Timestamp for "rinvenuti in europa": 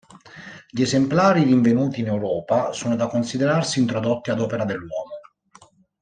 1.43-2.71